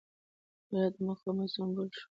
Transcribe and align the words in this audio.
هرات 0.69 0.93
د 0.97 1.03
مقاومت 1.07 1.49
سمبول 1.55 1.89
شو. 1.97 2.05